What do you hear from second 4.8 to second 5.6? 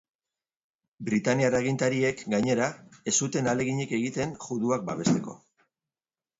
babesteko.